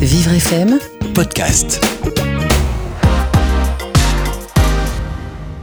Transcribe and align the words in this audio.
Vivre 0.00 0.38
FM, 0.40 0.78
podcast. 1.12 1.99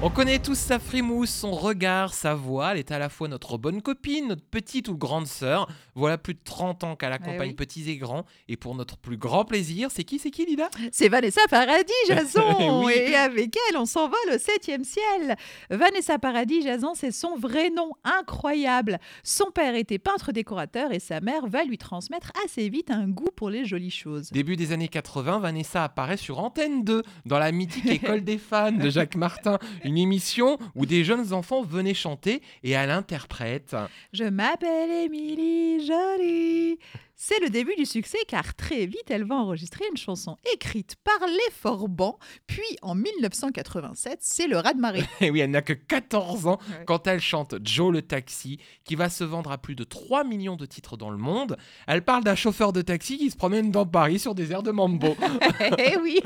On 0.07 0.09
connaît 0.09 0.39
tous 0.39 0.57
sa 0.57 0.79
frimousse, 0.79 1.31
son 1.31 1.51
regard, 1.51 2.13
sa 2.13 2.33
voix. 2.33 2.71
Elle 2.71 2.77
est 2.77 2.91
à 2.91 2.97
la 2.97 3.09
fois 3.09 3.27
notre 3.27 3.57
bonne 3.57 3.81
copine, 3.81 4.29
notre 4.29 4.45
petite 4.45 4.87
ou 4.87 4.97
grande 4.97 5.27
sœur. 5.27 5.69
Voilà 5.95 6.17
plus 6.17 6.33
de 6.33 6.39
30 6.45 6.85
ans 6.85 6.95
qu'elle 6.95 7.11
accompagne 7.11 7.49
oui. 7.49 7.55
petits 7.55 7.89
et 7.89 7.97
grands. 7.97 8.23
Et 8.47 8.55
pour 8.55 8.73
notre 8.73 8.95
plus 8.97 9.17
grand 9.17 9.43
plaisir, 9.43 9.89
c'est 9.91 10.05
qui 10.05 10.17
C'est 10.17 10.31
qui, 10.31 10.45
Lida? 10.45 10.69
C'est 10.93 11.09
Vanessa 11.09 11.41
Paradis, 11.49 11.91
Jason 12.07 12.85
Oui. 12.85 12.93
Et 12.95 13.15
avec 13.15 13.57
elle, 13.69 13.75
on 13.75 13.85
s'envole 13.85 14.17
au 14.33 14.37
septième 14.37 14.85
ciel 14.85 15.35
Vanessa 15.69 16.17
Paradis, 16.17 16.61
Jason, 16.61 16.93
c'est 16.95 17.11
son 17.11 17.35
vrai 17.35 17.69
nom, 17.69 17.91
incroyable 18.05 18.99
Son 19.23 19.51
père 19.51 19.75
était 19.75 19.99
peintre-décorateur 19.99 20.93
et 20.93 20.99
sa 20.99 21.19
mère 21.19 21.47
va 21.47 21.65
lui 21.65 21.77
transmettre 21.77 22.31
assez 22.45 22.69
vite 22.69 22.91
un 22.91 23.09
goût 23.09 23.31
pour 23.35 23.49
les 23.49 23.65
jolies 23.65 23.91
choses. 23.91 24.31
Début 24.31 24.55
des 24.55 24.71
années 24.71 24.87
80, 24.87 25.39
Vanessa 25.39 25.83
apparaît 25.83 26.15
sur 26.15 26.39
Antenne 26.39 26.85
2, 26.85 27.03
dans 27.25 27.39
la 27.39 27.51
mythique 27.51 27.87
École 27.87 28.23
des 28.23 28.37
fans 28.37 28.71
de 28.71 28.89
Jacques 28.89 29.17
Martin. 29.17 29.59
Une 29.83 29.96
émission 29.97 30.57
où 30.75 30.85
des 30.85 31.03
jeunes 31.03 31.33
enfants 31.33 31.63
venaient 31.63 31.93
chanter 31.93 32.41
et 32.63 32.71
elle 32.71 32.91
interprète. 32.91 33.75
Je 34.13 34.23
m'appelle 34.23 35.05
Émilie 35.05 35.85
Jolie 35.85 36.79
c'est 37.19 37.39
le 37.41 37.49
début 37.49 37.75
du 37.75 37.85
succès 37.85 38.19
car 38.27 38.53
très 38.55 38.85
vite 38.85 39.09
elle 39.09 39.25
va 39.25 39.35
enregistrer 39.35 39.83
une 39.91 39.97
chanson 39.97 40.37
écrite 40.53 40.95
par 41.03 41.27
les 41.27 41.51
Forbans, 41.51 42.17
puis 42.45 42.61
en 42.81 42.95
1987 42.95 44.19
c'est 44.21 44.47
le 44.47 44.57
raz-de-marée. 44.57 45.03
Et 45.21 45.31
oui, 45.31 45.39
elle 45.41 45.51
n'a 45.51 45.61
que 45.61 45.73
14 45.73 46.47
ans 46.47 46.59
Ouais. 46.69 46.83
quand 46.85 47.07
elle 47.07 47.19
chante 47.19 47.55
Joe 47.63 47.91
le 47.91 48.01
taxi, 48.01 48.59
qui 48.83 48.95
va 48.95 49.09
se 49.09 49.23
vendre 49.23 49.51
à 49.51 49.57
plus 49.57 49.75
de 49.75 49.83
3 49.83 50.23
millions 50.23 50.55
de 50.55 50.65
titres 50.65 50.95
dans 50.97 51.09
le 51.09 51.17
monde. 51.17 51.57
Elle 51.87 52.03
parle 52.03 52.23
d'un 52.23 52.35
chauffeur 52.35 52.71
de 52.73 52.81
taxi 52.81 53.17
qui 53.17 53.29
se 53.31 53.35
promène 53.35 53.71
dans 53.71 53.85
Paris 53.85 54.19
sur 54.19 54.35
des 54.35 54.51
airs 54.51 54.63
de 54.63 54.71
mambo. 54.71 55.15
Eh 55.79 55.97
oui, 55.97 56.19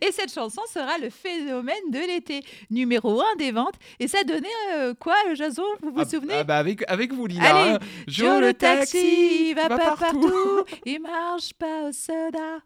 et 0.00 0.12
cette 0.12 0.32
chanson 0.32 0.62
sera 0.72 0.98
le 0.98 1.10
phénomène 1.10 1.90
de 1.90 1.98
l'été, 1.98 2.42
numéro 2.70 3.20
1 3.20 3.24
des 3.38 3.50
ventes. 3.52 3.74
Et 3.98 4.06
ça 4.08 4.22
donnait 4.24 4.46
euh, 4.74 4.94
quoi, 4.94 5.14
Jason 5.34 5.62
Vous 5.82 5.90
vous 5.90 6.00
Ah- 6.00 6.04
souvenez 6.04 6.34
ah 6.34 6.44
bah 6.44 6.58
avec, 6.58 6.84
avec 6.88 7.12
vous, 7.12 7.26
Lina. 7.26 7.54
Allez, 7.56 7.70
hein. 7.74 7.78
Joe 8.06 8.40
le 8.40 8.54
taxi, 8.54 9.54
va 9.54 9.68
pas 9.68 9.96
partout. 9.96 10.32
Il 10.84 11.00
marche 11.00 11.52
pas 11.54 11.88
au 11.88 11.92
soda, 11.92 12.58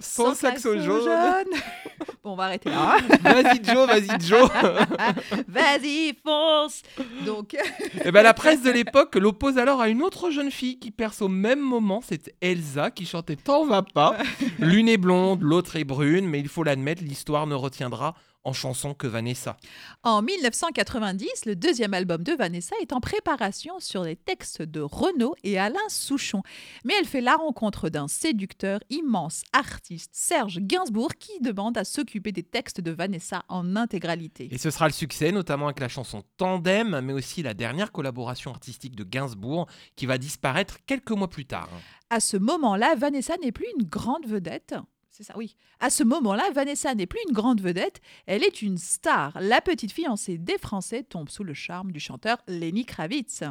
Son 0.00 0.34
saxo 0.34 0.78
jaune. 0.80 1.06
bon, 2.24 2.32
on 2.32 2.34
va 2.36 2.44
arrêter 2.44 2.70
là. 2.70 2.96
hein. 2.98 3.16
Vas-y 3.22 3.64
Joe, 3.64 3.86
vas-y 3.86 4.20
Joe. 4.26 4.50
Vas-y, 5.48 6.14
fonce. 6.24 6.82
Donc, 7.26 7.56
Et 8.04 8.10
ben 8.10 8.22
la 8.22 8.34
presse 8.34 8.62
de 8.62 8.70
l'époque 8.70 9.14
l'oppose 9.16 9.58
alors 9.58 9.80
à 9.80 9.88
une 9.88 10.02
autre 10.02 10.30
jeune 10.30 10.50
fille 10.50 10.78
qui 10.78 10.90
perce 10.90 11.22
au 11.22 11.28
même 11.28 11.60
moment, 11.60 12.00
c'est 12.06 12.34
Elsa 12.40 12.90
qui 12.90 13.06
chantait 13.06 13.36
T'en 13.36 13.66
va 13.66 13.82
pas. 13.82 14.16
L'une 14.58 14.88
est 14.88 14.96
blonde, 14.96 15.42
l'autre 15.42 15.76
est 15.76 15.84
brune, 15.84 16.26
mais 16.28 16.40
il 16.40 16.48
faut 16.48 16.62
l'admettre, 16.64 17.02
l'histoire 17.02 17.46
ne 17.46 17.54
retiendra 17.54 18.14
en 18.44 18.52
chanson 18.52 18.94
que 18.94 19.06
Vanessa. 19.06 19.56
en 20.02 20.22
1990, 20.22 21.46
le 21.46 21.56
deuxième 21.56 21.94
album 21.94 22.22
de 22.22 22.32
Vanessa 22.32 22.74
est 22.80 22.92
en 22.92 23.00
préparation 23.00 23.78
sur 23.78 24.02
les 24.02 24.16
textes 24.16 24.62
de 24.62 24.80
Renaud 24.80 25.34
et 25.44 25.58
Alain 25.58 25.78
Souchon. 25.88 26.42
Mais 26.84 26.94
elle 26.98 27.06
fait 27.06 27.20
la 27.20 27.36
rencontre 27.36 27.88
d'un 27.88 28.08
séducteur 28.08 28.80
immense 28.90 29.42
artiste, 29.52 30.10
Serge 30.12 30.58
Gainsbourg, 30.60 31.14
qui 31.14 31.40
demande 31.40 31.78
à 31.78 31.84
s'occuper 31.84 32.32
des 32.32 32.42
textes 32.42 32.80
de 32.80 32.90
Vanessa 32.90 33.44
en 33.48 33.76
intégralité. 33.76 34.48
Et 34.50 34.58
ce 34.58 34.70
sera 34.70 34.86
le 34.86 34.92
succès, 34.92 35.32
notamment 35.32 35.66
avec 35.66 35.80
la 35.80 35.88
chanson 35.88 36.22
Tandem, 36.36 37.00
mais 37.00 37.12
aussi 37.12 37.42
la 37.42 37.54
dernière 37.54 37.92
collaboration 37.92 38.50
artistique 38.50 38.96
de 38.96 39.04
Gainsbourg, 39.04 39.66
qui 39.96 40.06
va 40.06 40.18
disparaître 40.18 40.78
quelques 40.86 41.10
mois 41.10 41.28
plus 41.28 41.46
tard. 41.46 41.68
À 42.10 42.20
ce 42.20 42.36
moment-là, 42.36 42.94
Vanessa 42.96 43.34
n'est 43.42 43.52
plus 43.52 43.66
une 43.78 43.86
grande 43.86 44.26
vedette. 44.26 44.74
C'est 45.12 45.24
ça, 45.24 45.34
oui. 45.36 45.56
À 45.78 45.90
ce 45.90 46.04
moment-là, 46.04 46.50
Vanessa 46.54 46.94
n'est 46.94 47.06
plus 47.06 47.20
une 47.28 47.34
grande 47.34 47.60
vedette, 47.60 48.00
elle 48.24 48.42
est 48.42 48.62
une 48.62 48.78
star. 48.78 49.38
La 49.42 49.60
petite 49.60 49.92
fiancée 49.92 50.38
des 50.38 50.56
Français 50.56 51.02
tombe 51.02 51.28
sous 51.28 51.44
le 51.44 51.52
charme 51.52 51.92
du 51.92 52.00
chanteur 52.00 52.38
Lenny 52.48 52.86
Kravitz. 52.86 53.44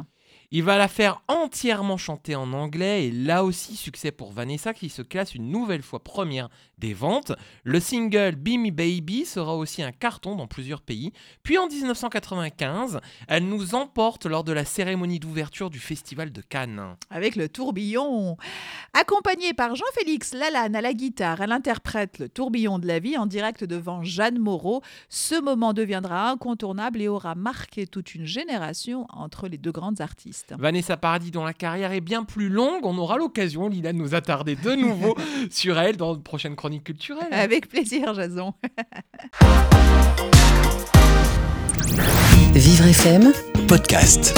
Il 0.54 0.62
va 0.64 0.76
la 0.76 0.88
faire 0.88 1.22
entièrement 1.28 1.96
chanter 1.96 2.34
en 2.34 2.52
anglais 2.52 3.06
et 3.06 3.10
là 3.10 3.42
aussi 3.42 3.74
succès 3.74 4.12
pour 4.12 4.32
Vanessa 4.32 4.74
qui 4.74 4.90
se 4.90 5.00
classe 5.00 5.34
une 5.34 5.50
nouvelle 5.50 5.82
fois 5.82 6.04
première 6.04 6.50
des 6.76 6.92
ventes. 6.92 7.32
Le 7.64 7.80
single 7.80 8.36
Be 8.36 8.70
Baby 8.70 9.24
sera 9.24 9.56
aussi 9.56 9.82
un 9.82 9.92
carton 9.92 10.36
dans 10.36 10.46
plusieurs 10.46 10.82
pays. 10.82 11.12
Puis 11.42 11.56
en 11.56 11.68
1995, 11.68 13.00
elle 13.28 13.46
nous 13.46 13.74
emporte 13.74 14.26
lors 14.26 14.44
de 14.44 14.52
la 14.52 14.64
cérémonie 14.64 15.20
d'ouverture 15.20 15.70
du 15.70 15.78
Festival 15.78 16.32
de 16.32 16.42
Cannes. 16.42 16.96
avec 17.10 17.36
le 17.36 17.48
tourbillon. 17.48 18.36
Accompagnée 18.92 19.54
par 19.54 19.74
Jean-Félix 19.74 20.34
Lalanne 20.34 20.76
à 20.76 20.80
la 20.80 20.92
guitare, 20.92 21.40
elle 21.40 21.52
interprète 21.52 22.18
le 22.18 22.28
tourbillon 22.28 22.78
de 22.78 22.86
la 22.86 22.98
vie 22.98 23.16
en 23.16 23.26
direct 23.26 23.64
devant 23.64 24.02
Jeanne 24.02 24.38
Moreau. 24.38 24.82
Ce 25.08 25.40
moment 25.40 25.72
deviendra 25.72 26.30
incontournable 26.30 27.00
et 27.00 27.08
aura 27.08 27.34
marqué 27.34 27.86
toute 27.86 28.14
une 28.14 28.26
génération 28.26 29.06
entre 29.10 29.48
les 29.48 29.58
deux 29.58 29.72
grandes 29.72 30.00
artistes. 30.00 30.21
Vanessa 30.58 30.96
Paradis 30.96 31.30
dont 31.30 31.44
la 31.44 31.52
carrière 31.52 31.92
est 31.92 32.00
bien 32.00 32.24
plus 32.24 32.48
longue, 32.48 32.84
on 32.84 32.96
aura 32.98 33.16
l'occasion, 33.16 33.68
Lila, 33.68 33.92
de 33.92 33.98
nous 33.98 34.14
attarder 34.14 34.56
de 34.56 34.72
nouveau 34.74 35.16
sur 35.50 35.78
elle 35.78 35.96
dans 35.96 36.14
de 36.14 36.20
prochaines 36.20 36.56
chroniques 36.56 36.84
culturelles. 36.84 37.32
Avec 37.32 37.68
plaisir, 37.68 38.14
Jason. 38.14 38.54
Vivre 42.54 42.86
FM, 42.86 43.32
podcast. 43.66 44.34